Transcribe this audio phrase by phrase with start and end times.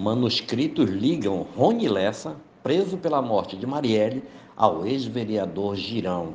[0.00, 4.24] Manuscritos ligam Rony Lessa, preso pela morte de Marielle,
[4.56, 6.32] ao ex-vereador Girão.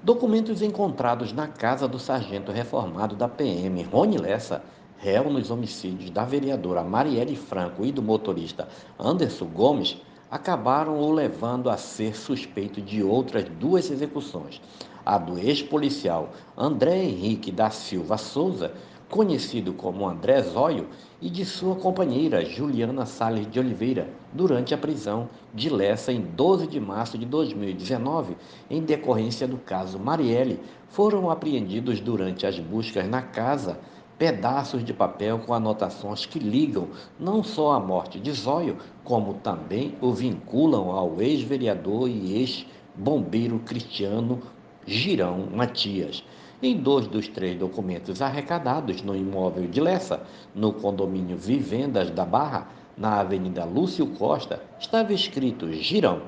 [0.00, 4.62] Documentos encontrados na casa do sargento reformado da PM, Rony Lessa,
[4.96, 10.00] réu nos homicídios da vereadora Marielle Franco e do motorista Anderson Gomes,
[10.30, 14.62] acabaram o levando a ser suspeito de outras duas execuções:
[15.04, 18.72] a do ex-policial André Henrique da Silva Souza,
[19.10, 20.86] conhecido como André Zóio,
[21.20, 26.66] e de sua companheira Juliana Salles de Oliveira, durante a prisão de Lessa em 12
[26.66, 28.36] de março de 2019,
[28.70, 33.80] em decorrência do caso Marielle, foram apreendidos durante as buscas na casa
[34.18, 39.94] pedaços de papel com anotações que ligam não só a morte de Zóio, como também
[40.00, 44.42] o vinculam ao ex-vereador e ex-bombeiro cristiano
[44.84, 46.24] Girão Matias.
[46.60, 52.66] Em dois dos três documentos arrecadados no imóvel de Lessa, no condomínio Vivendas da Barra,
[52.96, 56.22] na Avenida Lúcio Costa, estava escrito Girão.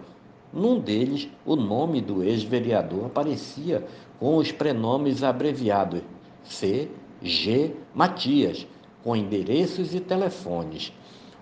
[0.53, 3.84] Num deles, o nome do ex-vereador aparecia
[4.20, 6.00] com os prenomes abreviados
[6.44, 6.89] C,
[7.20, 7.75] G.
[7.92, 8.69] Matias,
[9.03, 10.92] com endereços e telefones.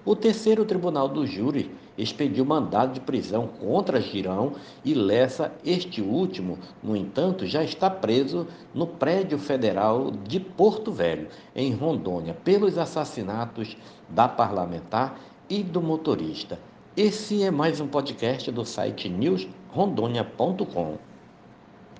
[0.08, 5.52] O terceiro tribunal do júri expediu mandado de prisão contra Girão e Lessa.
[5.62, 12.32] Este último, no entanto, já está preso no prédio federal de Porto Velho, em Rondônia,
[12.42, 13.76] pelos assassinatos
[14.08, 16.58] da parlamentar e do motorista.
[16.96, 20.96] Esse é mais um podcast do site newsrondônia.com.